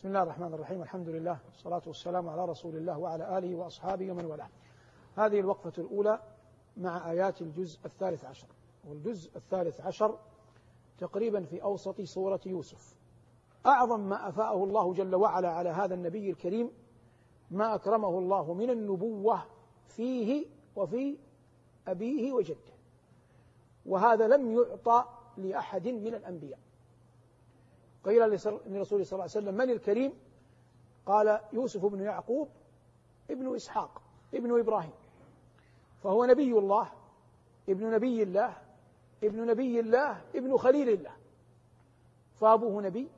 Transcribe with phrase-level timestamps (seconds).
[0.00, 4.24] بسم الله الرحمن الرحيم الحمد لله والصلاة والسلام على رسول الله وعلى آله وأصحابه ومن
[4.24, 4.48] والاه.
[5.16, 6.20] هذه الوقفة الأولى
[6.76, 8.46] مع آيات الجزء الثالث عشر.
[8.88, 10.18] والجزء الثالث عشر
[10.98, 12.96] تقريبا في أوسط سورة يوسف.
[13.66, 16.70] أعظم ما أفاءه الله جل وعلا على هذا النبي الكريم
[17.50, 19.42] ما أكرمه الله من النبوة
[19.86, 20.46] فيه
[20.76, 21.18] وفي
[21.88, 22.72] أبيه وجده.
[23.86, 25.04] وهذا لم يعطى
[25.36, 26.58] لأحد من الأنبياء.
[28.04, 28.22] قيل
[28.66, 30.12] للرسول صلى الله عليه وسلم من الكريم؟
[31.06, 32.48] قال يوسف بن يعقوب
[33.30, 34.02] ابن إسحاق
[34.34, 34.92] ابن إبراهيم.
[36.02, 36.92] فهو نبي الله
[37.68, 38.56] ابن نبي الله
[39.24, 41.12] ابن نبي الله ابن خليل الله.
[42.34, 43.08] فأبوه نبي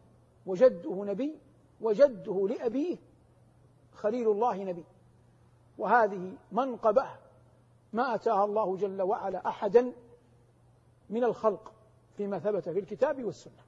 [0.46, 1.38] وجده نبي
[1.80, 2.96] وجده لأبيه
[3.94, 4.84] خليل الله نبي.
[5.78, 7.06] وهذه منقبة
[7.92, 9.92] ما أتاها الله جل وعلا أحدا
[11.10, 11.72] من الخلق
[12.16, 13.61] فيما ثبت في الكتاب والسنة.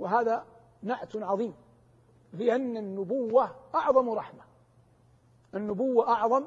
[0.00, 0.44] وهذا
[0.82, 1.54] نعت عظيم
[2.32, 4.42] لأن النبوة أعظم رحمة.
[5.54, 6.44] النبوة أعظم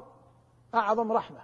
[0.74, 1.40] أعظم رحمة.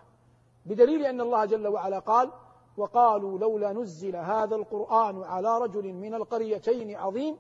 [0.67, 2.31] بدليل أن الله جل وعلا قال
[2.77, 7.37] وقالوا لولا نزل هذا القرآن على رجل من القريتين عظيم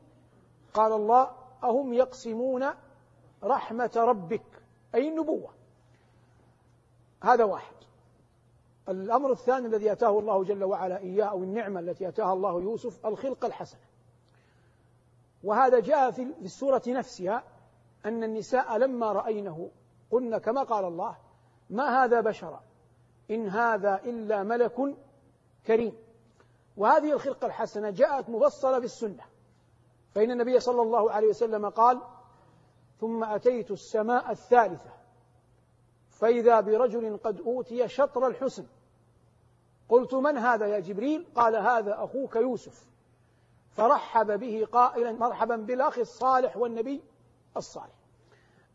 [0.75, 1.30] قال الله
[1.64, 2.67] أهم يقسمون
[3.45, 4.62] رحمة ربك؟
[4.95, 5.50] أي النبوة.
[7.23, 7.75] هذا واحد.
[8.89, 13.45] الأمر الثاني الذي أتاه الله جل وعلا إياه أو النعمة التي أتاها الله يوسف الخلق
[13.45, 13.89] الحسنة.
[15.44, 17.44] وهذا جاء في السورة نفسها
[18.05, 19.70] أن النساء لما رأينه
[20.10, 21.16] قلن كما قال الله
[21.70, 22.62] ما هذا بشرا؟
[23.30, 24.96] إن هذا إلا ملك
[25.66, 25.92] كريم.
[26.77, 29.24] وهذه الخلقة الحسنة جاءت مفصلة في السنة
[30.14, 32.00] فإن النبي صلى الله عليه وسلم قال
[33.00, 34.91] ثم أتيت السماء الثالثة
[36.08, 38.66] فإذا برجل قد أوتي شطر الحسن.
[39.88, 42.89] قلت من هذا يا جبريل؟ قال هذا أخوك يوسف.
[43.71, 47.03] فرحب به قائلا مرحبا بالأخ الصالح والنبي
[47.57, 47.95] الصالح.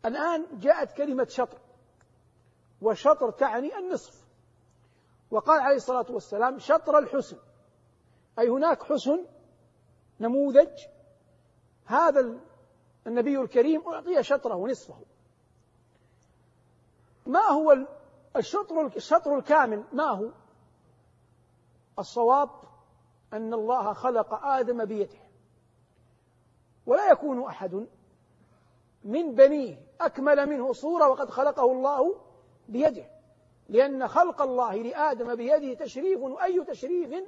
[0.04, 1.58] الآن جاءت كلمة شطر
[2.82, 4.26] وشطر تعني النصف.
[5.30, 7.36] وقال عليه الصلاة والسلام شطر الحسن
[8.38, 9.24] أي هناك حسن
[10.20, 10.80] نموذج.
[11.84, 12.38] هذا
[13.06, 14.96] النبي الكريم أعطي شطره نصفه
[17.26, 17.86] ما هو
[18.36, 20.30] الشطر الشطر الكامل؟ ما هو؟
[21.98, 22.50] الصواب
[23.36, 25.18] أن الله خلق آدم بيده.
[26.86, 27.86] ولا يكون أحد
[29.04, 32.16] من بنيه أكمل منه صورة وقد خلقه الله
[32.68, 33.04] بيده.
[33.68, 37.24] لأن خلق الله لآدم بيده تشريف وأي تشريف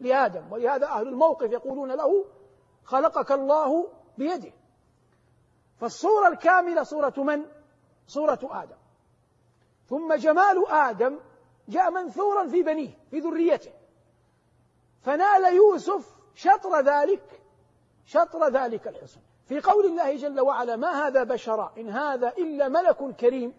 [0.00, 2.24] لآدم؟ ولهذا أهل الموقف يقولون له
[2.84, 3.88] خلقك الله
[4.18, 4.52] بيده.
[5.76, 7.46] فالصورة الكاملة صورة من؟
[8.06, 8.76] صورة آدم.
[9.88, 11.18] ثم جمال آدم
[11.68, 13.79] جاء منثورا في بنيه في ذريته.
[15.02, 17.42] فنال يوسف شطر ذلك
[18.04, 23.16] شطر ذلك الحسن في قول الله جل وعلا ما هذا بشرا إن هذا إلا ملك
[23.16, 23.54] كريم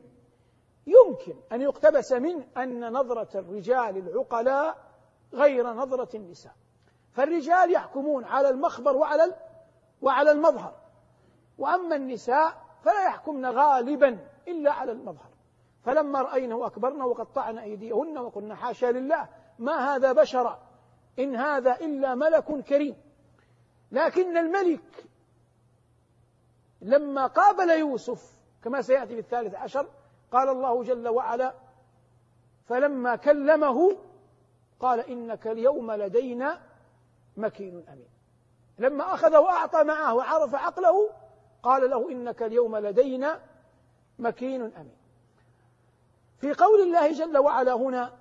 [0.88, 4.78] يمكن أن يقتبس منه أن نظرة الرجال العقلاء
[5.34, 6.54] غير نظرة النساء.
[7.12, 9.36] فالرجال يحكمون على المخبر وعلى
[10.02, 10.74] وعلى المظهر.
[11.58, 12.54] وأما النساء
[12.84, 15.32] فلا يحكمن غالبا إلا على المظهر.
[15.84, 19.30] فلما رأينه أكبرنا وقطعن أيديهن وقلنا حاشا لله
[19.60, 20.60] ما هذا بشرا؟
[21.20, 22.96] إن هذا إلا ملك كريم.
[23.92, 25.06] لكن الملك
[26.82, 28.34] لما قابل يوسف
[28.64, 29.88] كما سيأتي في الثالث عشر
[30.32, 31.54] قال الله جل وعلا
[32.66, 33.98] فلما كلمه
[34.80, 36.62] قال إنك اليوم لدينا
[37.38, 38.08] مكين أمين.
[38.80, 41.10] لما أخذ وأعطى معه وعرف عقله
[41.64, 43.40] قال له إنك اليوم لدينا
[44.20, 44.98] مكين أمين.
[46.38, 48.21] في قول الله جل وعلا هنا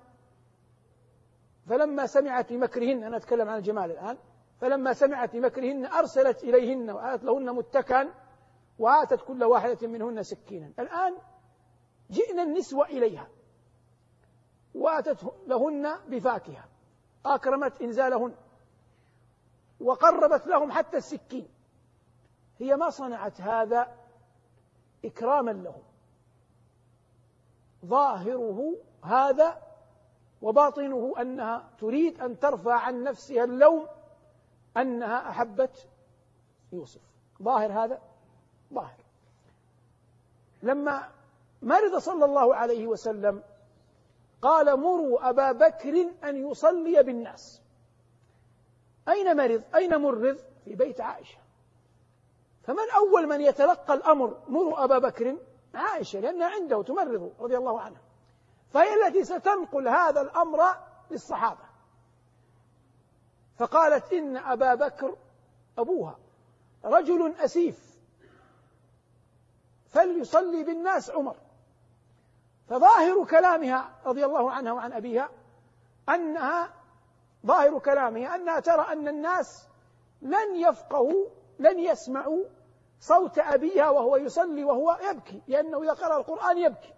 [1.71, 4.17] فلما سمعت بمكرهن أنا أتكلم عن الجمال الآن
[4.61, 8.13] فلما سمعت بمكرهن أرسلت إليهن وآتت لهن متكئا
[8.79, 10.73] وآتت كل واحدة منهن سكينا.
[10.79, 11.17] الآن
[12.09, 13.27] جئنا النسوة إليها.
[14.75, 16.65] وآتت لهن بفاكهة.
[17.25, 18.35] أكرمت إنزالهن.
[19.79, 21.47] وقربت لهم حتى السكين.
[22.59, 23.95] هي ما صنعت هذا
[25.05, 25.83] إكراما لهم.
[27.85, 29.70] ظاهره هذا
[30.41, 33.87] وباطنه أنها تريد أن ترفع عن نفسها اللوم
[34.77, 35.87] أنها أحبت
[36.71, 37.01] يوسف.
[37.43, 38.01] ظاهر هذا؟
[38.73, 38.97] ظاهر.
[40.63, 41.09] لما
[41.61, 43.43] مرض صلى الله عليه وسلم
[44.41, 47.61] قال مروا أبا بكر أن يصلي بالناس.
[49.07, 51.37] أين مرض؟ أين مرض؟ في بيت عائشة.
[52.63, 55.37] فمن أول من يتلقى الأمر مروا أبا بكر؟
[55.75, 58.01] عائشة لأنها عنده تمرض رضي الله عنها.
[58.73, 60.61] فهي التي ستنقل هذا الأمر
[61.11, 61.71] للصحابة.
[63.57, 65.15] فقالت إن أبا بكر
[65.77, 66.19] أبوها
[66.85, 67.97] رجل أسيف
[69.89, 71.35] فليصلي بالناس عمر.
[72.67, 75.29] فظاهر كلامها رضي الله عنها وعن أبيها
[76.09, 76.73] أنها
[77.45, 79.67] ظاهر كلامها أنها ترى أن الناس
[80.21, 81.25] لن يفقهوا
[81.59, 82.43] لن يسمعوا
[82.99, 86.93] صوت أبيها وهو يصلي وهو يبكي لأنه إذا قرأ القرآن يبكي.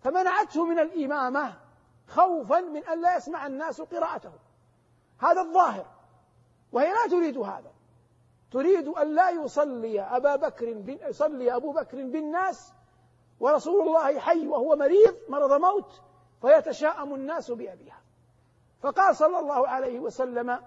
[0.00, 1.54] فمنعته من الإمامة
[2.08, 4.32] خوفا من أن لا يسمع الناس قراءته.
[5.18, 5.86] هذا الظاهر.
[6.72, 7.72] وهي لا تريد هذا.
[8.50, 12.72] تريد أن لا يصلي أبا بكر يصلي أبو بكر بالناس
[13.40, 16.02] ورسول الله حي وهو مريض مرض موت
[16.40, 18.00] فيتشاءم الناس بأبيها.
[18.80, 20.60] فقال صلى الله عليه وسلم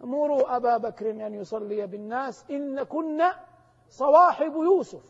[0.00, 3.34] مروا أبا بكر أن يصلي بالناس إن كنا
[3.88, 5.04] صواحب يوسف.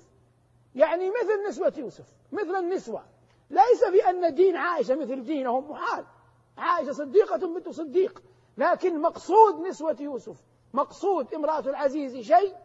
[0.74, 3.04] يعني مثل نسوة يوسف مثل النسوة.
[3.50, 6.04] ليس بأن دين عائشة مثل دينهم محال
[6.58, 8.22] عائشة صديقة بنت صديق.
[8.56, 10.36] لكن مقصود نسوة يوسف
[10.72, 12.56] مقصود امرأة العزيز شيء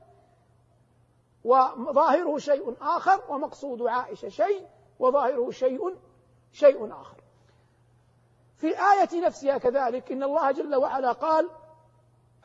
[1.44, 4.68] وظاهره شيء آخر ومقصود عائشة شيء
[5.00, 5.96] وظاهره شيء
[6.52, 7.18] شيء آخر.
[8.58, 11.50] في الآية نفسها كذلك إن الله جل وعلا قال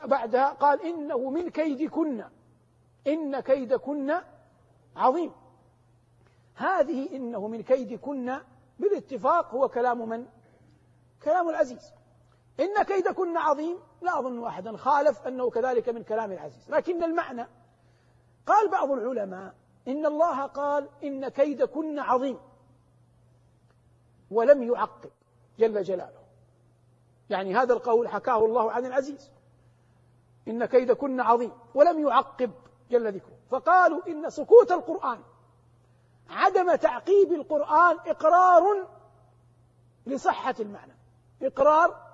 [0.04, 2.24] بعدها قال إنه من كيدكن
[3.06, 4.14] إن كيدكن
[4.96, 5.32] عظيم.
[6.60, 8.38] هذه إنه من كيدكن
[8.78, 10.26] بالاتفاق هو كلام من؟
[11.22, 11.92] كلام العزيز.
[12.60, 16.70] إن كيدكن عظيم لا أظن أحدا خالف أنه كذلك من كلام العزيز.
[16.70, 17.46] لكن المعنى
[18.46, 19.54] قال بعض العلماء
[19.88, 22.38] إن الله قال إن كيدكن عظيم.
[24.30, 25.10] ولم يعقب
[25.58, 26.20] جل جلاله.
[27.30, 29.30] يعني هذا القول حكاه الله عن العزيز.
[30.48, 32.50] إن كيدكن عظيم ولم يعقب
[32.90, 33.36] جل ذكره.
[33.50, 35.20] فقالوا إن سكوت القرآن
[36.30, 38.88] عدم تعقيب القرآن إقرار
[40.06, 40.92] لصحة المعنى.
[41.42, 42.10] إقرار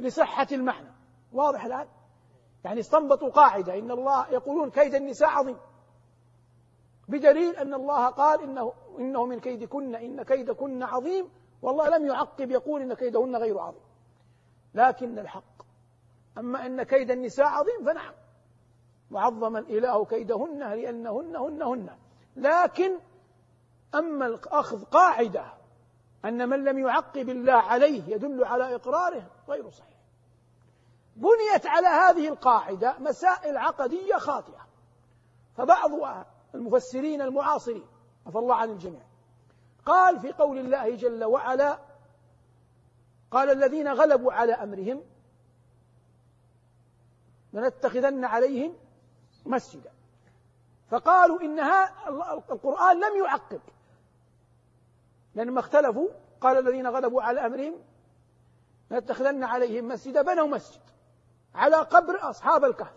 [0.00, 0.92] لصحة المعنى.
[1.32, 1.88] واضح الآن؟
[2.64, 3.78] يعني استنبطوا قاعدة.
[3.78, 5.56] إن الله يقولون كيد النساء عظيم.
[7.08, 11.28] بدليل أن الله قال إنه, إنه من كيدكن إن كيدكن عظيم.
[11.62, 13.82] والله لم يعقب يقول إن كيدهن غير عظيم.
[14.74, 15.62] لكن الحق.
[16.38, 18.14] أما أن كيد النساء عظيم فنعم.
[19.10, 21.96] وعظم الإله كيدهن لأنهن هن هن.
[22.36, 22.98] لكن
[23.98, 25.52] أما الأخذ قاعدة
[26.24, 29.96] أن من لم يعقب الله عليه يدل على إقراره غير صحيح.
[31.16, 34.66] بنيت على هذه القاعدة مسائل عقدية خاطئة.
[35.56, 35.90] فبعض
[36.54, 37.86] المفسرين المعاصرين
[38.26, 39.02] عفى الله عن الجميع
[39.86, 41.78] قال في قول الله جل وعلا
[43.30, 45.02] قال الذين غلبوا على أمرهم
[47.52, 48.74] لنتخذن عليهم
[49.46, 49.92] مسجدا.
[50.90, 52.08] فقالوا إنها
[52.50, 53.60] القرآن لم يعقب.
[55.36, 56.08] لأنما اختلفوا
[56.40, 57.74] قال الذين غلبوا على أمرهم
[58.90, 60.80] لنتخذن عليهم مسجدا بنوا مسجد
[61.54, 62.96] على قبر أصحاب الكهف.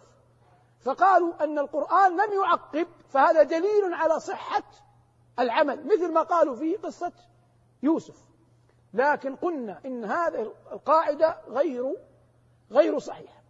[0.82, 4.64] فقالوا أن القرآن لم يعقب فهذا دليل على صحة
[5.40, 7.12] العمل مثل ما قالوا في قصة
[7.84, 8.16] يوسف.
[8.94, 11.96] لكن قلنا إن هذه القاعدة غير
[12.72, 13.44] غير صحيحة.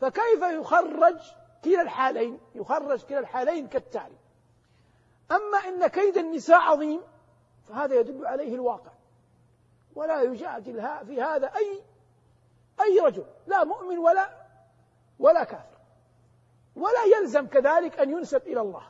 [0.00, 1.18] فكيف يخرج
[1.64, 4.18] كلا الحالين؟ يخرج كلا الحالين كالتالي.
[5.30, 7.00] أما إن كيد النساء عظيم
[7.68, 8.90] فهذا يدل عليه الواقع.
[9.94, 11.82] ولا يجادل في هذا أي
[12.80, 14.30] أي رجل لا مؤمن ولا
[15.18, 15.78] ولا كافر.
[16.76, 18.82] ولا يلزم كذلك أن ينسب إلى الله.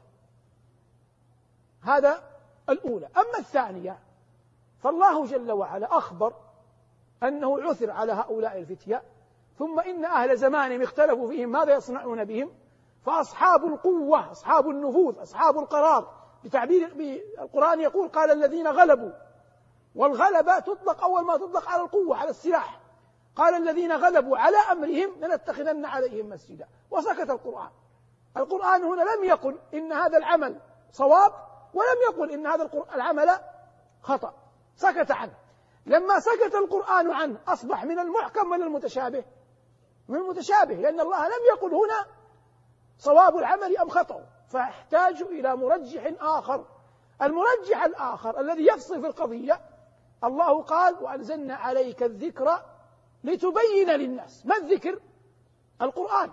[1.82, 2.22] هذا
[2.68, 3.08] الأولى.
[3.16, 3.98] أما الثانية
[4.82, 6.34] فالله جل وعلا أخبر
[7.22, 9.02] أنه عثر على هؤلاء الفتية
[9.58, 12.50] ثم إن أهل زمانهم اختلفوا فيهم ماذا يصنعون بهم؟
[13.06, 16.92] فأصحاب القوة أصحاب النفوذ أصحاب القرار بتعبير
[17.38, 19.10] القرآن يقول قال الذين غلبوا
[19.94, 22.80] والغلبة تطلق أول ما تطلق على القوة على السلاح.
[23.36, 26.68] قال الذين غلبوا على أمرهم لنتخذن عليهم مسجدا.
[26.90, 27.70] وسكت القرآن.
[28.36, 30.60] القرآن هنا لم يقل إن هذا العمل
[30.92, 31.32] صواب
[31.74, 33.30] ولم يقل إن هذا العمل
[34.02, 34.34] خطأ.
[34.76, 35.34] سكت عنه.
[35.86, 39.24] لما سكت القرآن عنه أصبح من المحكم من المتشابه؟
[40.08, 42.06] من المتشابه لأن الله لم يقل هنا
[42.98, 44.37] صواب العمل أم خطأ.
[44.48, 46.64] فأحتاج إلى مرجح آخر.
[47.22, 49.60] المرجح الآخر الذي يفصل في القضية
[50.24, 52.62] الله قال وأنزلنا عليك الذكر
[53.24, 54.46] لتبين للناس.
[54.46, 55.00] ما الذكر؟
[55.82, 56.30] القرآن.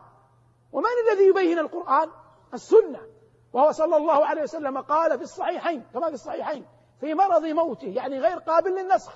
[0.72, 2.10] ومن الذي يبين القرآن؟
[2.53, 3.01] السنة.
[3.53, 6.65] وهو صلى الله عليه وسلم قال في الصحيحين كما في الصحيحين
[7.00, 9.13] في مرض موته يعني غير قابل للنسخ.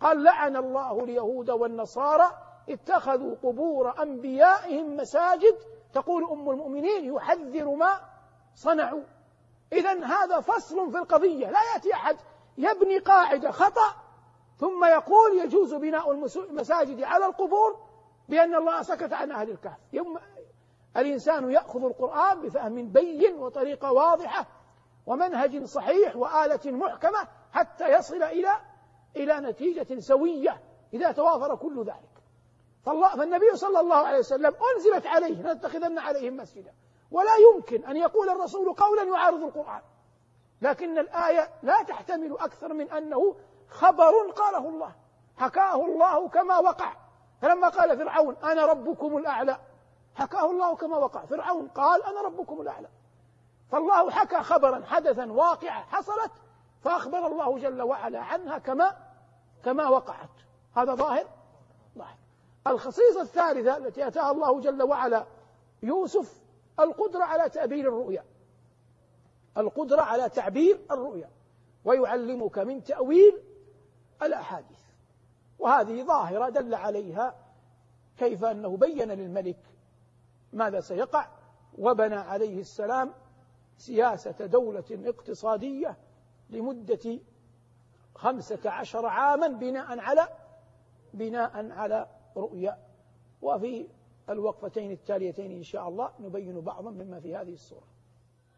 [0.00, 2.30] قال لعن الله اليهود والنصارى
[2.68, 5.58] اتخذوا قبور أنبيائهم مساجد.
[5.92, 8.00] تقول أم المؤمنين يحذر ما
[8.54, 9.02] صنعوا.
[9.72, 11.50] إذا هذا فصل في القضية.
[11.50, 12.16] لا يأتي أحد
[12.58, 13.94] يبني قاعدة خطأ
[14.56, 17.78] ثم يقول يجوز بناء المساجد على القبور
[18.28, 19.78] بأن الله سكت عن أهل الكهف.
[19.92, 20.18] يوم
[20.96, 24.46] الإنسان يأخذ القرآن بفهم بين وطريقة واضحة
[25.06, 28.50] ومنهج صحيح وآلة محكمة حتى يصل إلى
[29.16, 30.62] إلى نتيجة سوية.
[30.94, 32.22] إذا توافر كل ذلك.
[32.86, 36.74] فالله فالنبي صلى الله عليه وسلم أنزلت عليه لنتخذن عليهم مسجدا.
[37.10, 39.80] ولا يمكن أن يقول الرسول قولا يعارض القرآن.
[40.62, 43.36] لكن الآية لا تحتمل أكثر من أنه
[43.68, 44.92] خبر قاله الله
[45.36, 46.92] حكاه الله كما وقع.
[47.42, 49.60] فلما قال فرعون أنا ربكم الأعلى
[50.14, 51.24] حكاه الله كما وقع.
[51.24, 52.88] فرعون قال أنا ربكم الأعلى.
[53.70, 56.32] فالله حكى خبرا حدثا واقعة حصلت
[56.82, 58.96] فأخبر الله جل وعلا عنها كما
[59.64, 60.30] كما وقعت.
[60.76, 61.26] هذا ظاهر؟
[61.98, 62.16] ظاهر.
[62.66, 65.26] الخصيصة الثالثة التي أتاها الله جل وعلا
[65.82, 66.40] يوسف
[66.80, 68.24] القدرة على تعبير الرؤيا.
[69.56, 71.30] القدرة على تعبير الرؤيا.
[71.84, 73.42] ويعلمك من تأويل
[74.22, 74.80] الأحاديث.
[75.58, 77.34] وهذه ظاهرة دل عليها
[78.18, 79.58] كيف أنه بين للملك
[80.52, 81.28] ماذا سيقع
[81.78, 83.12] وبنى عليه السلام
[83.76, 85.96] سياسة دولة اقتصادية
[86.50, 87.18] لمدة
[88.14, 90.28] خمسة عشر عاما بناء على
[91.14, 92.06] بناء على
[92.36, 92.78] رؤيا.
[93.42, 93.88] وفي
[94.30, 97.86] الوقفتين التاليتين إن شاء الله نبين بعضا مما في هذه الصورة.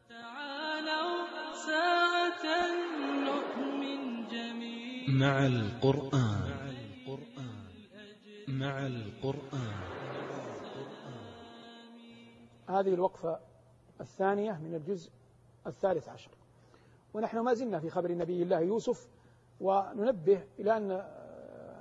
[0.08, 1.26] تعالوا
[1.66, 2.44] ساعة
[3.24, 5.10] نؤمن جميعا.
[5.10, 6.52] مع القرآن.
[8.48, 9.82] مع القرآن.
[12.68, 13.38] هذه الوقفة
[14.00, 15.10] الثانية من الجزء
[15.66, 16.30] الثالث عشر.
[17.14, 19.08] ونحن ما زلنا في خبر نبي الله يوسف
[19.60, 20.90] وننبه إلى أن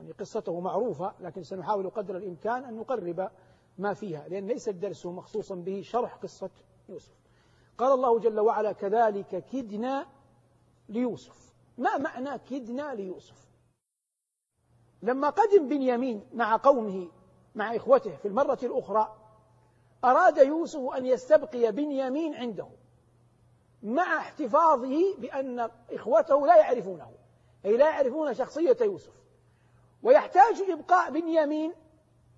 [0.02, 3.30] يعني قصته معروفة لكن سنحاول قدر الإمكان أن نقرب
[3.82, 6.50] ما فيها لأن ليس الدرس مخصوصا به شرح قصة
[6.90, 7.14] يوسف.
[7.78, 10.08] قال الله جل وعلا كذلك كدنا
[10.90, 11.54] ليوسف.
[11.78, 13.48] ما معنى كدنا ليوسف؟
[15.02, 17.08] لما قدم بنيامين مع قومه
[17.56, 19.18] مع إخوته في المرة الأخرى
[20.04, 22.68] أراد يوسف أن يستبقي بنيامين عنده
[23.84, 27.12] مع احتفاظه بأن إخوته لا يعرفونه
[27.66, 29.14] أي لا يعرفون شخصية يوسف.
[30.04, 31.74] ويحتاج إبقاء بنيامين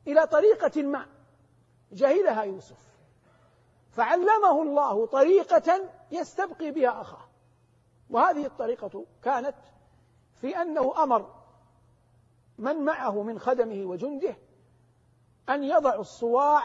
[0.07, 1.12] إلى طريقة ما.
[1.93, 2.93] جهلها يوسف.
[3.91, 7.27] فعلمه الله طريقة يستبقي بها أخاه.
[8.09, 9.55] وهذه الطريقة كانت
[10.41, 11.33] في أنه أمر
[12.57, 14.35] من معه من خدمه وجنده
[15.49, 16.63] أن يضعوا الصواع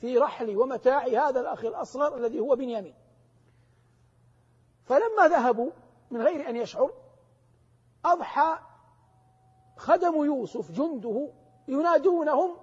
[0.00, 2.94] في رحل ومتاع هذا الأخ الأصغر الذي هو بنيامين.
[4.84, 5.70] فلما ذهبوا
[6.10, 6.90] من غير أن يشعر
[8.04, 8.58] أضحى
[9.76, 11.30] خدم يوسف جنده
[11.68, 12.56] ينادونهم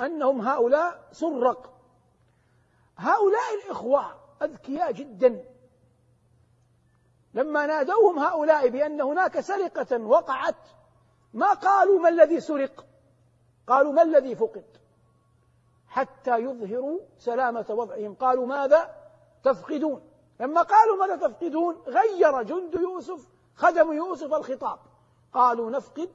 [0.00, 1.72] أنهم هؤلاء سرق.
[2.96, 5.44] هؤلاء الإخوة أذكياء جدا.
[7.34, 10.68] لما نادوهم هؤلاء بأن هناك سرقة وقعت
[11.34, 12.86] ما قالوا ما الذي سرق؟
[13.66, 14.64] قالوا ما الذي فقد؟
[15.88, 18.14] حتى يظهروا سلامة وضعهم.
[18.14, 18.94] قالوا ماذا
[19.44, 20.02] تفقدون؟
[20.40, 24.78] لما قالوا ماذا تفقدون غير جند يوسف خدم يوسف الخطاب.
[25.32, 26.10] قالوا نفقد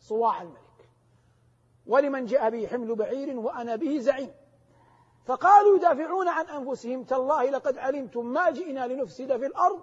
[0.00, 0.65] صواع الملك.
[1.86, 4.30] ولمن جاء به حمل بعير وأنا به زعيم.
[5.24, 9.82] فقالوا يدافعون عن أنفسهم تالله لقد علمتم ما جئنا لنفسد في الأرض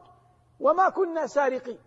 [0.59, 1.79] وما كنا سارقين.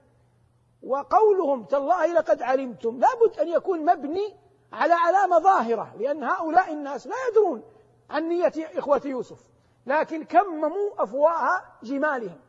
[0.82, 4.36] وقولهم تالله لقد علمتم لابد أن يكون مبني
[4.72, 7.62] على علامة ظاهرة لأن هؤلاء الناس لا يدرون
[8.10, 9.40] عن نية إخوة يوسف
[9.86, 12.40] لكن كمموا أفواه جمالهم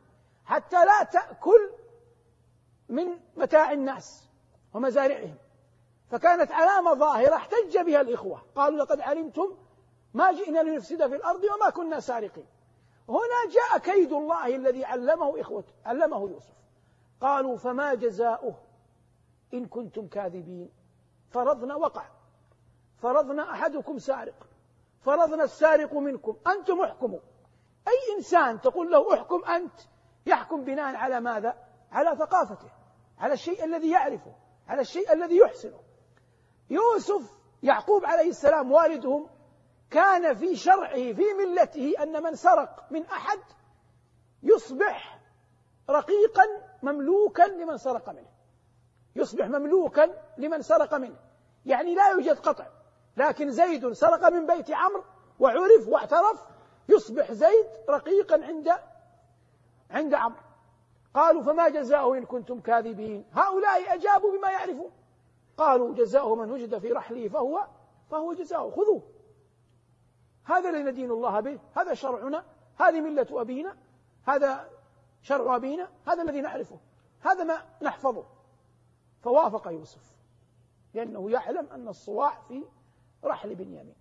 [0.45, 1.69] حتى لا تأكل
[2.89, 4.27] من متاع الناس
[4.74, 5.36] ومزارعهم.
[6.09, 8.41] فكانت علامة ظاهرة احتج بها الإخوة.
[8.55, 9.57] قالوا لقد علمتم
[10.13, 12.45] ما جئنا لنفسد في الأرض وما كنا سارقين.
[13.09, 16.53] هنا جاء كيد الله الذي علمه إخوته علمه يوسف.
[17.21, 18.55] قالوا فما جزاؤه
[19.53, 20.69] إن كنتم كاذبين؟
[21.29, 22.05] فرضنا وقع.
[22.97, 24.47] فرضنا أحدكم سارق.
[25.01, 26.37] فرضنا السارق منكم.
[26.47, 27.19] أنتم احكموا.
[27.87, 29.79] أي إنسان تقول له احكم أنت
[30.25, 31.57] يحكم بناء على ماذا؟
[31.91, 32.69] على ثقافته.
[33.19, 34.35] على الشيء الذي يعرفه.
[34.67, 35.79] على الشيء الذي يحسنه.
[36.69, 39.29] يوسف يعقوب عليه السلام والدهم
[39.91, 43.39] كان في شرعه في ملته أن من سرق من أحد
[44.43, 45.19] يصبح
[45.89, 46.43] رقيقا
[46.83, 48.29] مملوكا لمن سرق منه.
[49.15, 51.15] يصبح مملوكا لمن سرق منه.
[51.65, 52.65] يعني لا يوجد قطع.
[53.17, 55.03] لكن زيد سرق من بيت عمرو
[55.39, 56.47] وعرف واعترف
[56.89, 58.69] يصبح زيد رقيقا عند
[59.91, 60.41] عند عمرو.
[61.13, 64.91] قالوا فما جزاؤه إن كنتم كاذبين؟ هؤلاء أجابوا بما يعرفون.
[65.57, 67.67] قالوا جزاؤه من وجد في رحله فهو
[68.09, 69.01] فهو جزاؤه خذوه.
[70.43, 72.45] هذا الذي ندين الله به هذا شرعنا
[72.77, 73.77] هذه ملة أبينا
[74.23, 74.69] هذا
[75.21, 76.79] شرع أبينا هذا الذي نعرفه
[77.21, 78.25] هذا ما نحفظه.
[79.21, 80.15] فوافق يوسف
[80.93, 82.63] لأنه يعلم أن الصواع في
[83.23, 83.95] رحل بنيامين.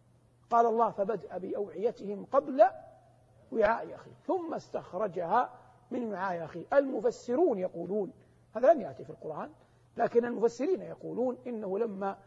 [0.50, 2.64] قال الله فبدأ بأوعيتهم قبل
[3.52, 5.52] وعاء أخيه ثم استخرجها
[5.90, 6.64] من وعاء أخيه.
[6.72, 8.12] المفسرون يقولون
[8.56, 9.50] هذا لم يأتي في القرآن
[9.96, 12.18] لكن المفسرين يقولون إنه لما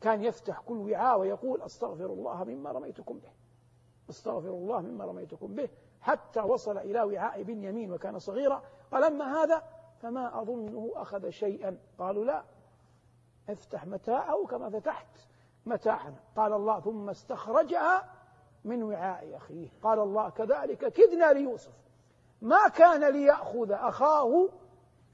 [0.00, 3.30] كان يفتح كل وعاء ويقول أستغفر الله مما رميتكم به
[4.10, 5.68] أستغفر الله مما رميتكم به
[6.00, 9.62] حتى وصل إلى وعاء بن يمين وكان صغيرا قال أما هذا
[10.02, 11.78] فما أظنه أخذ شيئا.
[11.98, 12.44] قالوا لا
[13.48, 15.06] افتح متاعه كما فتحت
[15.66, 16.16] متاعنا.
[16.36, 18.10] قال الله ثم استخرجها
[18.64, 19.68] من وعاء أخيه.
[19.82, 21.72] قال الله كذلك كدنا ليوسف.
[22.42, 24.48] ما كان ليأخذ أخاه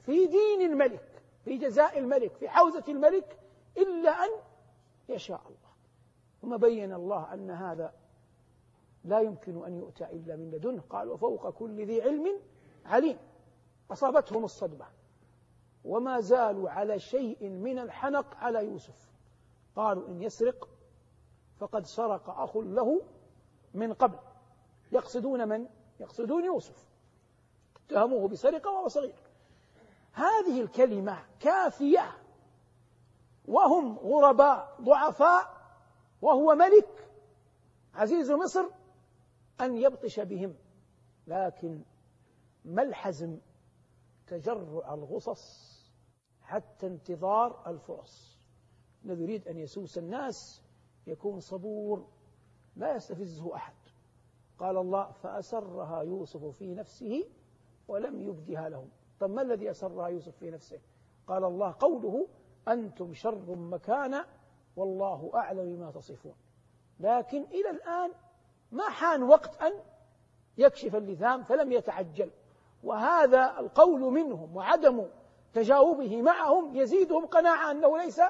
[0.02, 1.13] في دين الملك.
[1.44, 3.38] في جزاء الملك في حوزة الملك
[3.76, 4.30] إلا أن
[5.08, 5.74] يشاء الله.
[6.42, 7.94] ثم بين الله أن هذا
[9.04, 10.82] لا يمكن أن يؤتى إلا من لدنه.
[10.90, 12.40] قال وفوق كل ذي علم
[12.84, 13.18] عليم.
[13.90, 14.86] أصابتهم الصدمة.
[15.84, 19.10] وما زالوا على شيء من الحنق على يوسف.
[19.76, 20.68] قالوا إن يسرق
[21.56, 23.02] فقد سرق أخ له
[23.74, 24.18] من قبل.
[24.92, 25.66] يقصدون من؟
[26.00, 26.88] يقصدون يوسف.
[27.86, 29.14] اتهموه بسرقة وهو صغير.
[30.14, 32.12] هذه الكلمة كافية.
[33.44, 35.54] وهم غرباء ضعفاء
[36.22, 37.10] وهو ملك
[37.94, 38.64] عزيز مصر
[39.60, 40.54] أن يبطش بهم.
[41.26, 41.82] لكن
[42.64, 43.38] ما الحزم؟
[44.26, 45.74] تجرع الغصص
[46.42, 48.38] حتى انتظار الفرص.
[49.04, 50.62] يريد أن يسوس الناس
[51.06, 52.06] يكون صبور
[52.76, 53.74] لا يستفزه أحد.
[54.58, 57.28] قال الله فأسرها يوسف في نفسه
[57.88, 58.88] ولم يبدها لهم.
[59.20, 60.80] طب ما الذي أسرها يوسف في نفسه؟
[61.26, 62.26] قال الله قوله
[62.68, 64.26] أنتم شر مكانا
[64.76, 66.34] والله أعلم بما تصفون.
[67.00, 68.12] لكن إلى الآن
[68.72, 69.72] ما حان وقت أن
[70.58, 72.30] يكشف اللثام فلم يتعجل.
[72.84, 75.06] وهذا القول منهم وعدم
[75.54, 78.20] تجاوبه معهم يزيدهم قناعة أنه ليس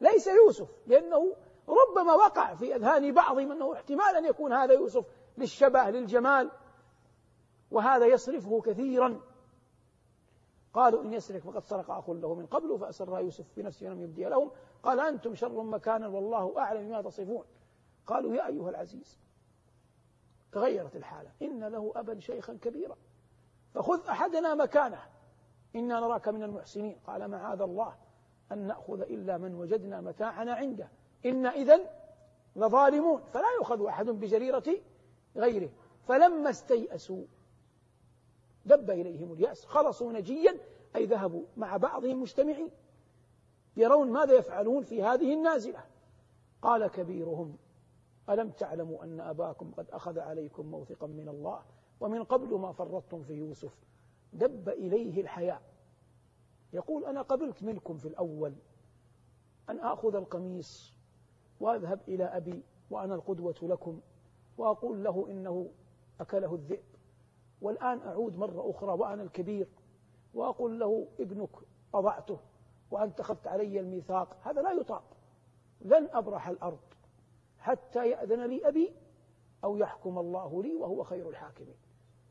[0.00, 1.36] ليس يوسف لأنه
[1.68, 5.04] ربما وقع في أذهان بعضهم أنه احتمال أن يكون هذا يوسف
[5.38, 6.50] للشبه للجمال
[7.70, 9.20] وهذا يصرفه كثيرا.
[10.74, 14.50] قالوا إن يسرق فقد سرق أخ له من قبل فأسرها يوسف بنفسه ولم يبدي لهم.
[14.82, 17.44] قال أنتم شر مكانا والله أعلم بما تصفون.
[18.06, 19.18] قالوا يا أيها العزيز
[20.52, 21.30] تغيرت الحالة.
[21.42, 22.96] إن له أبا شيخا كبيرا.
[23.74, 25.00] فخذ أحدنا مكانه.
[25.76, 26.96] إنا نراك من المحسنين.
[27.06, 27.94] قال معاذ الله؟
[28.52, 30.88] أن نأخذ إلا من وجدنا متاعنا عنده.
[31.26, 31.80] إن إذا
[32.56, 33.22] لظالمون.
[33.32, 34.76] فلا يؤخذ أحد بجريرة
[35.36, 35.70] غيره.
[36.08, 37.24] فلما استيأسوا
[38.66, 40.58] دب إليهم اليأس خلصوا نجيا
[40.96, 42.70] أي ذهبوا مع بعضهم مجتمعين.
[43.76, 45.84] يرون ماذا يفعلون في هذه النازلة.
[46.62, 47.56] قال كبيرهم
[48.30, 51.62] ألم تعلموا أن أباكم قد أخذ عليكم موثقا من الله؟
[52.00, 53.78] ومن قبل ما فرطتم في يوسف
[54.32, 55.62] دب إليه الحياء.
[56.72, 58.54] يقول أنا قبلت منكم في الأول
[59.70, 60.94] أن آخذ القميص
[61.60, 64.00] وأذهب إلى أبي وأنا القدوة لكم.
[64.58, 65.70] وأقول له إنه
[66.20, 66.91] أكله الذئب.
[67.62, 69.68] والآن أعود مرة أخرى وأنا الكبير
[70.34, 71.50] وأقول له ابنك
[71.94, 72.38] أضعته
[72.90, 74.36] وأنت أخذت علي الميثاق.
[74.42, 75.04] هذا لا يطاق.
[75.80, 76.80] لن أبرح الأرض
[77.58, 78.94] حتى يأذن لي أبي
[79.64, 81.76] أو يحكم الله لي وهو خير الحاكمين.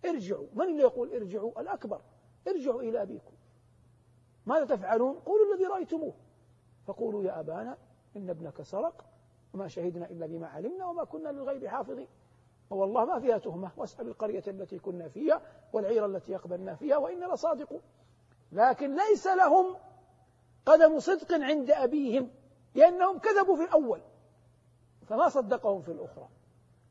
[0.05, 0.47] ارجعوا.
[0.53, 2.01] من اللي يقول ارجعوا؟ الأكبر.
[2.47, 3.33] ارجعوا إلى أبيكم.
[4.45, 6.13] ماذا تفعلون؟ قولوا الذي رأيتموه.
[6.85, 7.77] فقولوا يا أبانا
[8.15, 9.05] إن ابنك سرق
[9.53, 12.07] وما شهدنا إلا بما علمنا وما كنا للغيب حافظين.
[12.73, 13.71] والله ما فيها تهمة.
[13.77, 15.41] واسأل القرية التي كنا فيها
[15.73, 17.81] والعير التي أقبلنا فيها وإنا لصادقون
[18.51, 19.75] لكن ليس لهم
[20.65, 22.29] قدم صدق عند أبيهم
[22.75, 24.01] لأنهم كذبوا في الأول
[25.05, 26.27] فما صدقهم في الأخرى.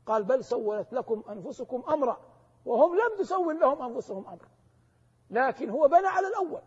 [0.05, 2.17] قال بل سولت لكم أنفسكم أمرا
[2.65, 4.49] وهم لم تسول لهم أنفسهم أمرا.
[5.29, 6.61] لكن هو بنى على الأول.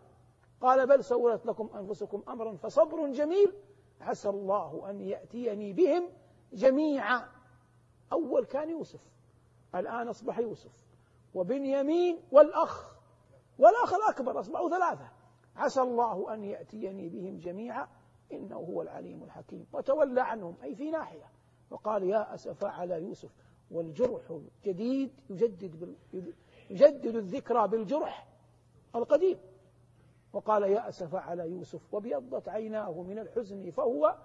[0.61, 3.53] قال بل سولت لكم أنفسكم أمرا فصبر جميل.
[4.01, 6.09] عسى الله أن يأتيني بهم
[6.53, 7.34] جميعا.
[8.15, 8.99] أول كان يوسف
[9.75, 10.71] الآن أصبح يوسف.
[11.33, 12.95] وبنيامين والأخ
[13.59, 15.09] والأخ الأكبر أصبحوا ثلاثة.
[15.55, 17.87] عسى الله أن يأتيني بهم جميعا
[18.31, 19.67] إنه هو العليم الحكيم.
[19.73, 21.31] وتولى عنهم أي في ناحية.
[21.71, 23.29] وقال يا أسف على يوسف.
[23.71, 25.95] والجرح الجديد يجدد
[26.69, 28.27] يجدد الذكرى بالجرح
[28.95, 29.37] القديم.
[30.33, 31.93] وقال يا أسف على يوسف.
[31.93, 34.15] وابيضت عيناه من الحزن فهو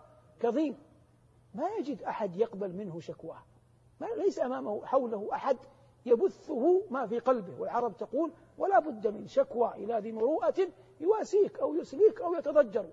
[0.41, 0.79] كظيم.
[1.55, 3.43] ما يجد أحد يقبل منه شكواه.
[4.01, 5.57] ما ليس أمامه حوله أحد
[6.07, 10.69] يبثه ما في قلبه والعرب تقول ولا بد من شكوى إلى ذي مروءة
[11.01, 12.91] يواسيك أو يسليك أو يتضجر.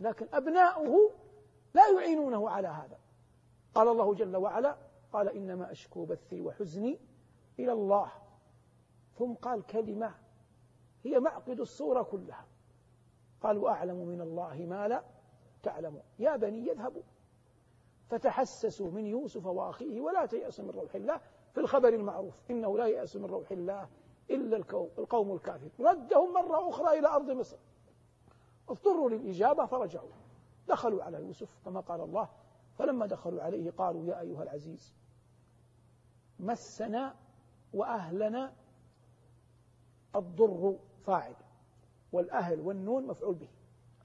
[0.00, 1.10] لكن أبناؤه
[1.74, 2.98] لا يعينونه على هذا.
[3.74, 4.76] قال الله جل وعلا
[5.12, 6.98] قال إنما أشكو بثي وحزني
[7.58, 8.12] إلى الله.
[9.18, 10.14] ثم قال كلمة
[11.04, 12.46] هي معقد الصورة كلها.
[13.42, 15.04] قال وأعلم من الله ما لا
[15.62, 16.02] تعلمون.
[16.18, 17.02] يا بني يذهبوا.
[18.08, 21.20] فتحسسوا من يوسف وأخيه ولا تيأسوا من روح الله
[21.52, 22.50] في الخبر المعروف.
[22.50, 23.88] إنه لا يأس من روح الله
[24.30, 24.56] إلا
[24.98, 27.56] القوم الكافر ردهم مرة أخرى إلى أرض مصر.
[28.68, 30.10] اضطروا للإجابة فرجعوا.
[30.68, 32.28] دخلوا على يوسف كما قال الله.
[32.78, 34.94] فلما دخلوا عليه قالوا يا أيها العزيز
[36.40, 37.16] مسنا
[37.74, 38.52] وأهلنا
[40.16, 41.34] الضر فاعل
[42.12, 43.48] والأهل والنون مفعول به.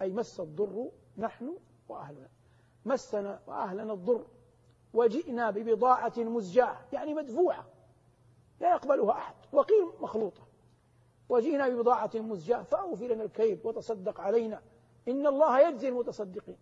[0.01, 1.57] أي مس الضر نحن
[1.89, 2.29] وأهلنا.
[2.85, 4.25] مسنا وأهلنا الضر.
[4.93, 7.65] وجئنا ببضاعة مزجاة يعني مدفوعة
[8.59, 10.41] لا يقبلها أحد وقيل مخلوطة.
[11.29, 14.61] وجئنا ببضاعة مزجاة فأوفي لنا الكيل وتصدق علينا.
[15.07, 16.57] إن الله يجزي المتصدقين.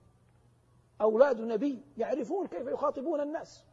[1.02, 3.64] أولاد نبي يعرفون كيف يخاطبون الناس.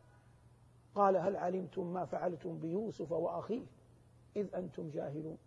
[0.94, 3.66] قال هل علمتم ما فعلتم بيوسف وأخيه؟
[4.36, 5.38] إذ أنتم جاهلون.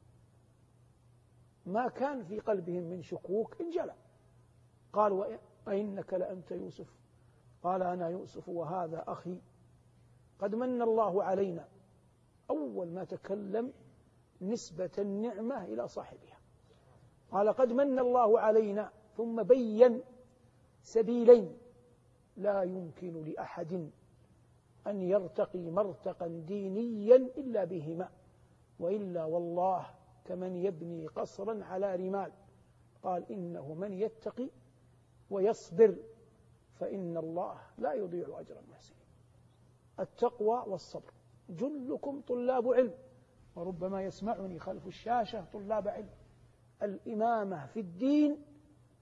[1.65, 3.93] ما كان في قلبهم من شكوك انجلى
[4.93, 6.88] قال وإنك لأنت يوسف.
[7.63, 9.38] قال أنا يوسف وهذا أخي.
[10.39, 11.67] قد من الله علينا.
[12.49, 13.73] أول ما تكلم
[14.41, 16.39] نسبة النعمة إلى صاحبها.
[17.32, 18.91] قال قد من الله علينا.
[19.17, 20.01] ثم بين
[20.82, 21.58] سبيلين.
[22.38, 23.89] لا يمكن لأحد
[24.88, 28.10] أن يرتقي مرتقا دينيا إلا بهما.
[28.79, 29.86] وإلا والله
[30.25, 32.32] كمن يبني قصرا على رمال.
[33.03, 34.49] قال إنه من يتقي
[35.29, 35.95] ويصبر
[36.79, 39.05] فإن الله لا يضيع أجر المحسنين.
[39.99, 41.13] التقوى والصبر.
[41.49, 42.93] جلكم طلاب علم
[43.55, 46.09] وربما يسمعني خلف الشاشة طلاب علم.
[46.83, 48.43] الإمامة في الدين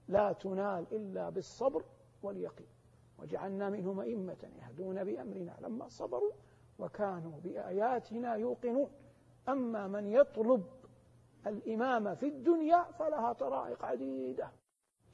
[0.07, 1.83] لا تنال إلا بالصبر
[2.23, 2.67] واليقين.
[3.19, 6.31] وجعلنا منهم أئمة يهدون بأمرنا لما صبروا
[6.79, 8.89] وكانوا بآياتنا يوقنون.
[9.49, 10.63] أما من يطلب
[11.47, 14.51] الإمامة في الدنيا فلها طرائق عديدة.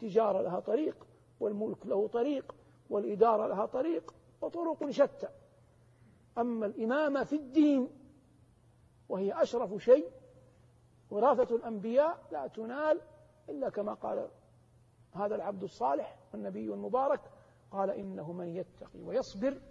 [0.04, 1.08] تجارة لها طريق
[1.40, 2.56] والملك له طريق
[2.90, 5.28] والإدارة لها طريق وطرق شتى.
[6.38, 7.90] أما الإمامة في الدين
[9.10, 10.12] وهي أشرف شيء
[11.12, 13.02] وراثة الأنبياء لا تنال
[13.50, 14.30] إلا كما قال
[15.12, 17.22] هذا العبد الصالح والنبي المبارك
[17.72, 19.62] قال إنه من يتقي ويصبر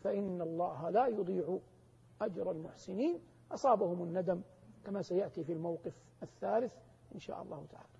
[0.00, 1.58] فإن الله لا يضيع
[2.20, 3.20] أجر المحسنين.
[3.52, 4.40] أصابهم الندم
[4.84, 6.74] كما سيأتي في الموقف الثالث
[7.14, 7.97] إن شاء الله تعالى.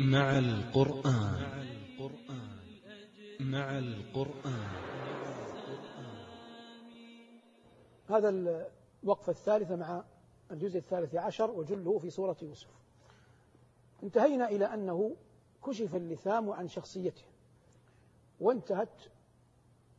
[0.00, 1.34] مع القرآن.
[3.40, 4.68] مع القرآن.
[8.08, 8.28] هذا
[9.02, 10.04] الوقفة الثالثة مع
[10.50, 12.70] الجزء الثالث عشر وجله في سورة يوسف.
[14.02, 15.16] انتهينا إلى أنه
[15.66, 17.24] كشف اللثام عن شخصيته.
[18.40, 19.02] وانتهت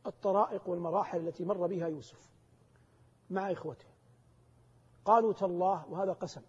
[0.06, 2.30] الطرائق والمراحل التي مر بها يوسف
[3.30, 3.95] مع إخوته.
[5.06, 6.42] قالوا تالله وهذا قسم.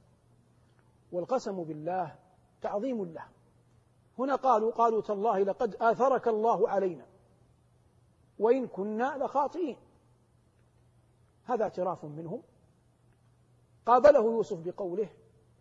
[1.11, 2.15] والقسم بالله
[2.61, 3.25] تعظيم له
[4.19, 7.05] هنا قالوا قالوا تالله لقد آثرك الله علينا.
[8.39, 9.77] وإن كنا لخاطئين.
[11.43, 12.41] هذا اعتراف منهم.
[13.85, 15.09] قابله يوسف بقوله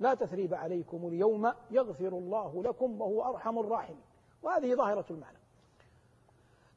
[0.00, 4.04] لا تثريب عليكم اليوم يغفر الله لكم وهو أرحم الراحمين.
[4.42, 5.38] وهذه ظاهرة المعنى.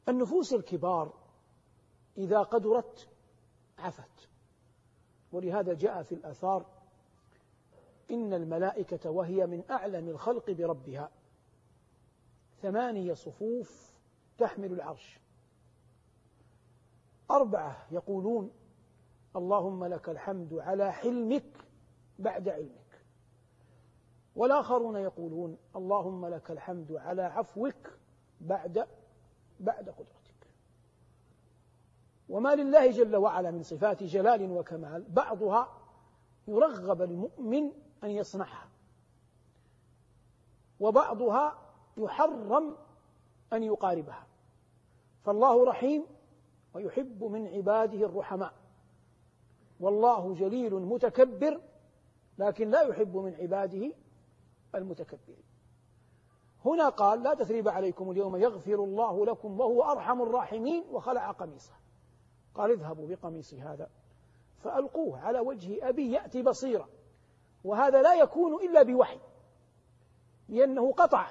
[0.08, 1.12] النفوس الكبار
[2.18, 3.08] إذا قدرت
[3.78, 4.29] عفت.
[5.32, 6.66] ولهذا جاء في الآثار
[8.10, 11.10] إن الملائكة وهي من أعلم الخلق بربها.
[12.62, 13.94] ثمانية صفوف
[14.38, 15.20] تحمل العرش.
[17.30, 18.50] أربعة يقولون
[19.36, 21.66] اللهم لك الحمد على حلمك
[22.18, 23.04] بعد علمك.
[24.36, 27.98] والآخرون يقولون اللهم لك الحمد على عفوك
[28.40, 28.86] بعد
[29.60, 30.19] بعد قدرتك.
[32.30, 35.68] وما لله جل وعلا من صفات جلال وكمال بعضها
[36.48, 37.72] يرغب المؤمن
[38.04, 38.68] أن يصنعها
[40.80, 41.58] وبعضها
[41.96, 42.76] يحرم
[43.52, 44.26] أن يقاربها.
[45.22, 46.06] فالله رحيم
[46.74, 48.54] ويحب من عباده الرحماء.
[49.80, 51.60] والله جليل متكبر
[52.38, 53.92] لكن لا يحب من عباده
[54.74, 55.44] المتكبرين
[56.64, 61.79] هنا قال لا تثريب عليكم اليوم يغفر الله لكم وهو أرحم الراحمين وخلع قميصه.
[62.54, 63.90] قال اذهبوا بقميصي هذا.
[64.58, 66.88] فألقوه على وجه أبي يأتي بصيرا.
[67.64, 69.20] وهذا لا يكون إلا بوحي
[70.48, 71.30] لأنه قطع.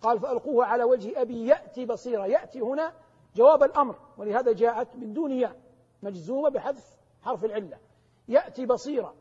[0.00, 2.26] قال فألقوه على وجه أبي يأتي بصيرا.
[2.26, 2.92] يأتي هنا
[3.34, 5.60] جواب الأمر ولهذا جاءت من دون ياء
[6.02, 7.78] مجزومة بحذف حرف العلة.
[8.28, 9.14] يأتي بصيرا.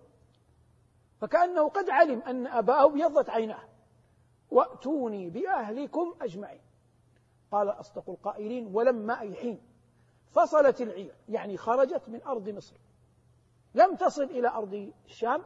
[1.22, 3.64] فكأنه قد علم أن أباه ابيضت عيناه.
[4.52, 6.62] وأتوني بأهلكم أجمعين.
[7.52, 9.73] قال أصدق القائلين ولما أي حين.
[10.34, 12.76] فصلت العير يعني خرجت من أرض مصر.
[13.76, 15.42] لم تصل إلى أرض الشام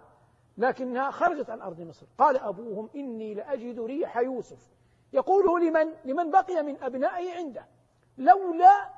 [0.57, 2.05] لكنها خرجت عن أرض مصر.
[2.17, 4.67] قال أبوهم إني لأجد ريح يوسف.
[5.13, 7.65] يقوله لمن؟ لمن بقي من أبنائه عنده.
[8.17, 8.89] لولا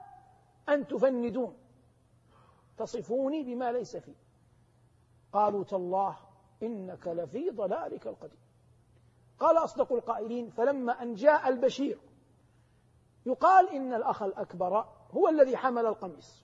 [0.69, 1.57] أن تفندون.
[2.77, 4.15] تصفوني بما ليس فيه
[5.33, 6.17] قالوا تالله
[6.63, 8.39] إنك لفي ضلالك القديم.
[9.39, 11.99] قال أصدق القائلين فلما أن جاء البشير
[13.25, 16.43] يقال إن الأخ الأكبر هو الذي حمل القميص.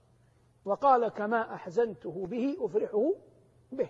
[0.65, 3.13] وقال كما أحزنته به أفرحه
[3.71, 3.89] به.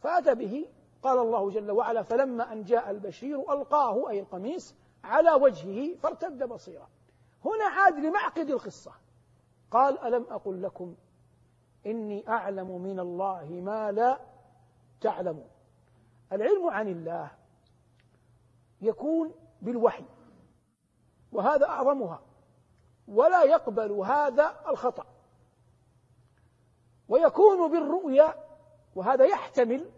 [0.00, 0.68] فأتى به
[1.02, 6.88] قال الله جل وعلا فلما أن جاء البشير ألقاه أي القميص على وجهه فارتد بصيرا.
[7.44, 8.92] هنا عاد لمعقد القصة.
[9.70, 10.94] قال ألم أقل لكم
[11.86, 14.20] إني أعلم من الله ما لا
[15.00, 15.48] تعلمون.
[16.32, 17.30] العلم عن الله
[18.80, 20.04] يكون بالوحي
[21.32, 22.27] وهذا أعظمها.
[23.08, 25.06] ولا يقبل هذا الخطأ.
[27.08, 28.34] ويكون بالرؤيا
[28.94, 29.90] وهذا يحتمل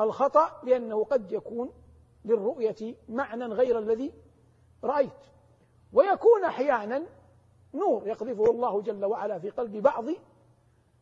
[0.00, 1.72] الخطأ لأنه قد يكون
[2.24, 4.12] للرؤية معنى غير الذي
[4.84, 5.12] رأيت.
[5.92, 7.06] ويكون أحيانا
[7.74, 10.04] نور يقذفه الله جل وعلا في قلب بعض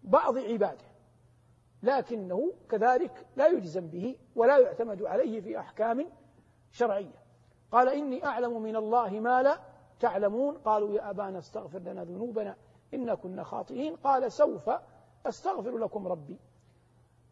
[0.02, 0.84] بعض عباده.
[1.82, 6.06] لكنه كذلك لا يجزم به ولا يعتمد عليه في أحكام
[6.70, 7.24] شرعية.
[7.72, 9.73] قال إني أعلم من الله ما لا
[10.04, 12.56] تعلمون؟ قالوا يا أبانا استغفر لنا ذنوبنا
[12.94, 13.96] إنا كنا خاطئين.
[13.96, 14.70] قال سوف
[15.26, 16.38] أستغفر لكم ربي.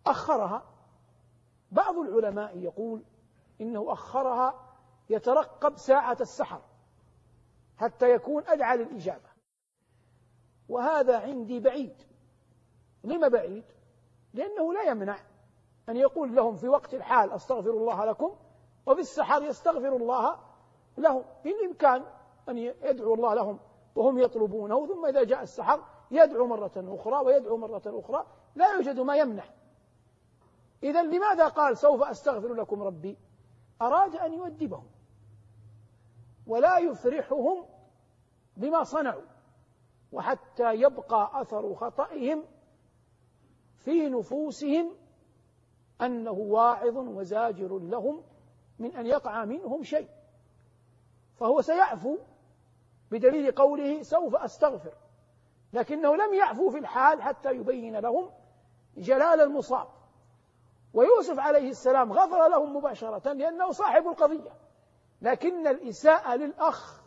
[0.06, 0.62] أخرها
[1.72, 3.04] بعض العلماء يقول
[3.60, 4.54] إنه أخرها
[5.10, 6.62] يترقب ساعة السحر
[7.76, 9.28] حتى يكون أدعى للإجابة.
[10.68, 12.02] وهذا عندي بعيد.
[13.04, 13.64] لما بعيد؟
[14.34, 15.18] لأنه لا يمنع
[15.88, 18.36] أن يقول لهم في وقت الحال أستغفر الله لكم
[18.86, 20.38] وفي السحر يستغفر الله
[20.98, 22.04] لهم بالإمكان
[22.48, 23.58] أن يدعو الله لهم
[23.94, 29.16] وهم يطلبونه ثم إذا جاء السحر يدعو مرة أخرى ويدعو مرة أخرى لا يوجد ما
[29.16, 29.44] يمنع
[30.82, 33.18] إذا لماذا قال سوف أستغفر لكم ربي؟
[33.82, 34.86] أراد أن يؤدبهم.
[36.46, 37.66] ولا يفرحهم
[38.56, 39.22] بما صنعوا
[40.12, 42.44] وحتى يبقى أثر خطئهم
[43.76, 44.94] في نفوسهم
[46.00, 48.22] أنه واعظ وزاجر لهم
[48.78, 50.08] من أن يقع منهم شيء.
[51.36, 52.18] فهو سيعفو
[53.12, 54.94] بدليل قوله سوف أستغفر.
[55.72, 58.30] لكنه لم يعفو في الحال حتى يبين لهم
[58.96, 59.88] جلال المصاب.
[60.94, 64.52] ويوسف عليه السلام غفر لهم مباشرة لأنه صاحب القضية.
[65.22, 67.02] لكن الإساءة للأخ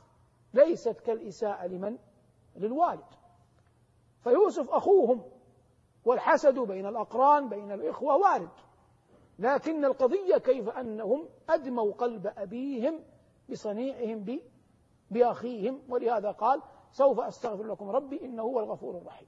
[0.54, 1.98] ليست كالإساءة لمن؟
[2.56, 3.06] للوالد.
[4.24, 5.24] فيوسف أخوهم
[6.06, 8.50] والحسد بين الأقران بين الإخوة وارد.
[9.40, 13.04] لكن القضية كيف أنهم أدموا قلب أبيهم
[13.50, 14.24] بصنيعهم
[15.12, 19.28] بأخيهم ولهذا قال سوف أستغفر لكم ربي إنه هو الغفور الرحيم.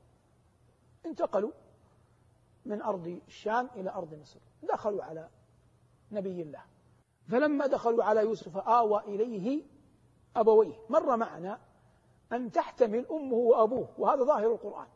[1.05, 1.51] انتقلوا
[2.65, 5.29] من أرض الشام إلى أرض مصر دخلوا على
[6.11, 6.61] نبي الله.
[7.27, 9.63] فلما دخلوا على يوسف آوى إليه
[10.35, 10.75] أبويه.
[10.89, 11.59] مر معنا
[12.31, 14.87] أن تحتمل أمه وأبوه وهذا ظاهر القرآن.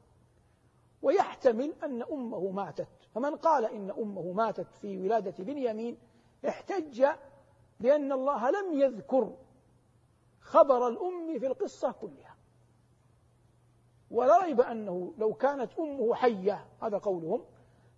[1.02, 2.88] ويحتمل أن أمه ماتت.
[3.16, 5.98] فمن قال إن أمه ماتت في ولادة بنيامين
[6.48, 7.06] احتج
[7.80, 9.34] بأن الله لم يذكر
[10.42, 12.36] خبر الأم في القصة كلها.
[14.12, 17.46] ولا ريب أنه لو كانت أمه حية هذا قولهم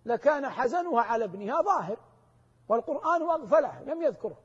[0.04, 1.98] لكان حزنها على ابنها ظاهر
[2.68, 4.36] والقرآن أغفله لم يذكره.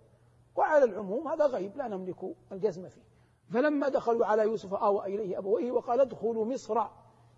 [0.56, 3.10] وعلى العموم هذا غيب لا نملك الجزم فيه.
[3.54, 6.82] فلما دخلوا على يوسف آوى إليه أبويه وقال ادخلوا مصر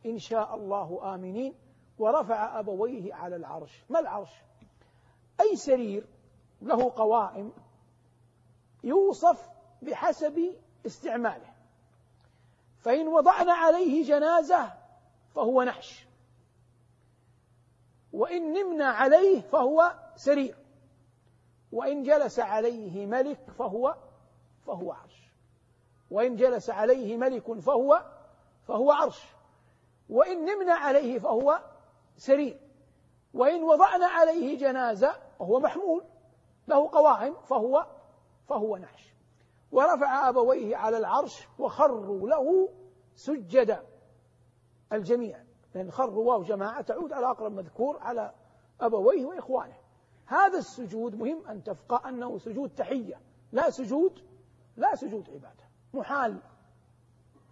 [0.05, 1.55] إن شاء الله آمنين
[1.99, 3.85] ورفع أبويه على العرش.
[3.89, 4.43] ما العرش؟
[5.41, 6.07] أي سرير
[6.61, 7.51] له قوائم
[8.83, 9.49] يوصف
[9.81, 11.53] بحسب استعماله.
[12.79, 14.73] فإن وضعنا عليه جنازة
[15.35, 16.05] فهو نحش.
[18.13, 20.55] وإن نمنا عليه فهو سرير.
[21.71, 23.95] وإن جلس عليه ملك فهو
[24.65, 25.31] فهو عرش.
[26.11, 28.05] وإن جلس عليه ملك فهو
[28.67, 29.21] فهو عرش.
[30.09, 31.61] وإن نمنا عليه فهو
[32.17, 32.59] سرير.
[33.33, 36.03] وإن وضعنا عليه جنازة وهو محمول.
[36.67, 37.85] له قوائم فهو
[38.49, 39.10] فهو نحش.
[39.71, 42.69] ورفع أبويه على العرش وخروا له
[43.15, 43.85] سجدا
[44.93, 45.43] الجميع.
[45.75, 48.33] لأن خروا واو جماعة تعود على أقرب مذكور على
[48.81, 49.75] أبويه وإخوانه.
[50.25, 54.19] هذا السجود مهم أن تفقه أنه سجود تحية لا سجود
[54.77, 55.63] لا سجود عبادة.
[55.93, 56.41] محال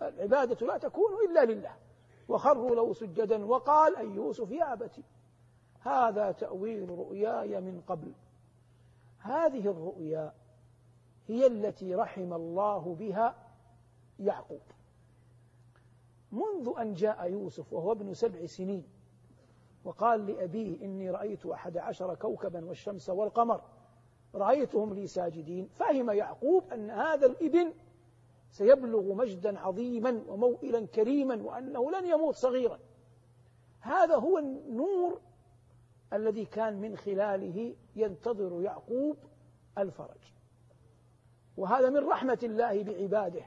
[0.02, 1.76] العبادة لا تكون إلا لله.
[2.28, 5.00] وخروا له سجدا وقال أي يوسف يا أبت
[5.82, 8.14] هذا تأويل رؤياي من قبل.
[9.20, 10.34] هذه الرؤيا
[11.30, 13.36] هي التي رحم الله بها
[14.20, 14.62] يعقوب.
[16.32, 18.84] منذ أن جاء يوسف وهو ابن سبع سنين
[19.86, 23.62] وقال لأبيه إني رأيت أحد عشر كوكبا والشمس والقمر
[24.36, 27.74] رأيتهم لي ساجدين فهم يعقوب أن هذا الإبن
[28.52, 32.80] سيبلغ مجدا عظيما وموئلا كريما وأنه لن يموت صغيرا.
[33.80, 35.22] هذا هو النور
[36.14, 39.18] الذي كان من خلاله ينتظر يعقوب
[39.78, 40.34] الفرج.
[41.60, 43.46] وهذا من رحمة الله بعباده.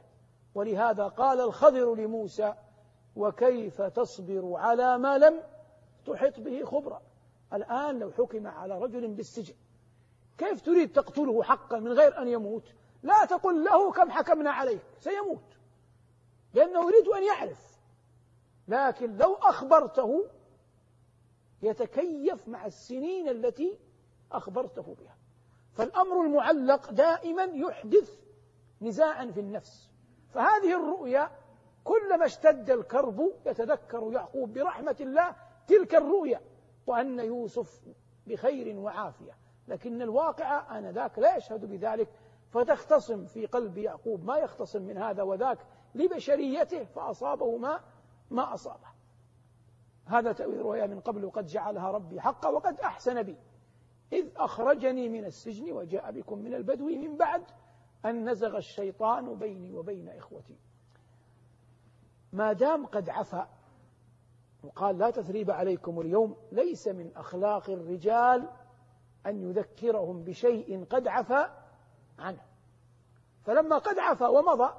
[0.54, 2.54] ولهذا قال الخضر لموسى
[3.16, 5.42] وكيف تصبر على ما لم
[6.06, 7.02] تحط به خبرا
[7.52, 9.54] الآن لو حكم على رجل بالسجن
[10.38, 15.56] كيف تريد تقتله حقا من غير أن يموت؟ لا تقل له كم حكمنا عليك سيموت
[16.54, 17.78] لأنه يريد أن يعرف.
[18.68, 20.24] لكن لو أخبرته
[21.62, 23.78] يتكيف مع السنين التي
[24.32, 25.16] أخبرته بها.
[25.72, 28.20] فالأمر المعلق دائما يحدث
[28.82, 29.90] نزاعا في النفس.
[30.30, 31.30] فهذه الرؤيا
[31.84, 36.40] كلما اشتد الكرب يتذكر يعقوب برحمة الله تلك الرؤيا
[36.86, 37.82] وأن يوسف
[38.26, 39.32] بخير وعافية.
[39.68, 42.08] لكن الواقع آنذاك لا يشهد بذلك
[42.50, 45.58] فتختصم في قلب يعقوب ما يختصم من هذا وذاك
[45.94, 47.80] لبشريته فأصابه ما
[48.30, 48.92] ما أصابه.
[50.04, 53.36] هذا تأويل رؤيا من قبل وقد جعلها ربي حقا وقد أحسن بي.
[54.12, 57.42] إذ أخرجني من السجن وجاء بكم من البدو من بعد
[58.04, 60.56] أن نزغ الشيطان بيني وبين إخوتي.
[62.32, 63.48] ما دام قد عفا
[64.62, 68.48] وقال لا تثريب عليكم اليوم ليس من أخلاق الرجال
[69.26, 71.64] أن يذكرهم بشيء قد عفا
[72.18, 72.42] عنه.
[73.44, 74.74] فلما قد عفا ومضى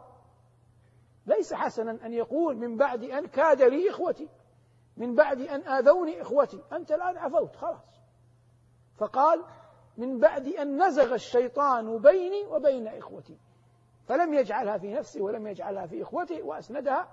[1.25, 4.29] ليس حسنا أن يقول من بعد أن كاد لي إخوتي
[4.97, 8.02] من بعد أن آذوني إخوتي أنت الآن عفوت خلاص.
[9.03, 9.43] فقال
[9.97, 13.37] من بعد أن نزغ الشيطان بيني وبين إخوتي.
[14.05, 17.07] فلم يجعلها في نفسه ولم يجعلها في إخوته وأسندها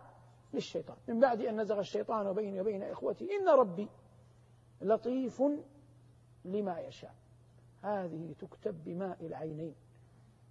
[0.52, 0.96] للشيطان.
[1.08, 3.88] من بعد أن نزغ الشيطان بيني وبين إخوتي إن ربي
[4.80, 5.42] لطيف
[6.44, 7.14] لما يشاء.
[7.82, 9.74] هذه تكتب بماء العينين.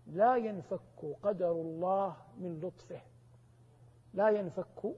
[0.08, 3.02] لا ينفك قدر الله من لطفه.
[4.14, 4.96] لا ينفك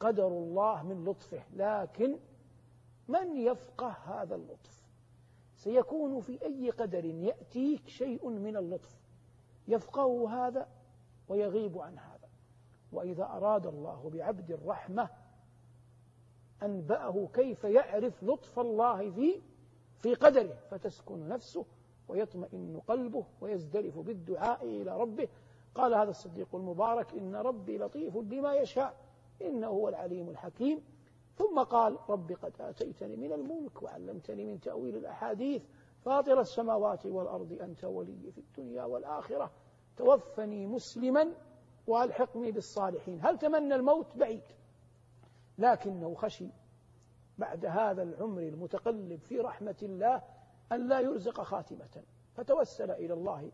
[0.00, 1.42] قدر الله من لطفه.
[1.52, 2.18] لكن
[3.08, 4.85] من يفقه هذا اللطف؟
[5.66, 8.96] سيكون في أي قدر يأتيك شيء من اللطف.
[9.68, 10.68] يفقه هذا
[11.28, 12.28] ويغيب عن هذا.
[12.92, 15.08] وإذا أراد الله بعبد الرحمة
[16.62, 19.40] أنبأه كيف يعرف لطف الله في
[19.98, 21.64] في قدره فتسكن نفسه
[22.08, 25.28] ويطمئن قلبه ويزدرف بالدعاء إلى ربه.
[25.74, 28.96] قال هذا الصديق المبارك إن ربي لطيف لما يشاء
[29.42, 30.84] إنه هو العليم الحكيم.
[31.36, 35.62] ثم قال رب قد آتيتني من الملك وعلمتني من تأويل الأحاديث.
[36.04, 39.50] فاطر السماوات والأرض أنت ولي في الدنيا والآخرة.
[39.96, 41.32] توفني مسلما
[41.86, 43.20] وألحقني بالصالحين.
[43.22, 44.42] هل تمنى الموت؟ بعيد.
[45.58, 46.48] لكنه خشي
[47.38, 50.22] بعد هذا العمر المتقلب في رحمة الله
[50.72, 52.02] أن لا يرزق خاتمة.
[52.34, 53.52] فتوسل إلى الله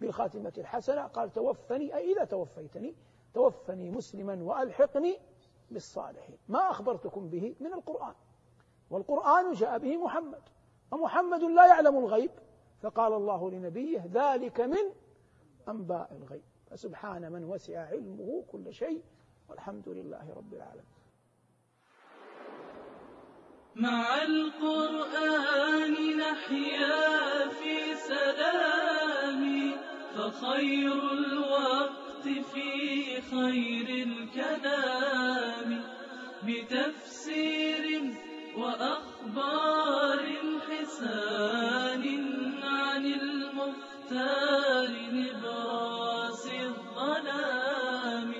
[0.00, 1.02] بالخاتمة الحسنة.
[1.02, 2.94] قال توفني أي إذا توفيتني
[3.34, 5.18] توفني مسلما وألحقني
[5.70, 6.38] بالصالحين.
[6.48, 8.14] ما أخبرتكم به من القرآن.
[8.90, 10.42] والقرآن جاء به محمد.
[10.90, 12.30] ومحمد لا يعلم الغيب.
[12.82, 14.92] فقال الله لنبيه ذلك من
[15.68, 16.42] أنباء الغيب.
[16.70, 19.02] فسبحان من وسع علمه كل شيء
[19.48, 20.94] والحمد لله رب العالمين.
[23.76, 29.74] مع القرآن نحيا في سلام
[30.14, 31.02] فخير
[32.24, 35.82] في خير الكلام
[36.46, 37.84] بتفسير
[38.56, 40.22] وأخبار
[40.68, 42.04] حسان
[42.62, 48.30] عن المختار نبراس الظلام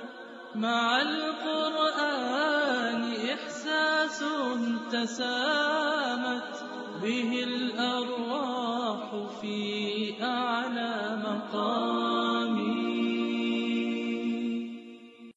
[0.55, 2.55] مع القرآن
[3.33, 4.25] إحساس
[4.93, 6.55] تسامت
[7.03, 9.01] به الأرواح
[9.41, 12.34] في أعلى مقام.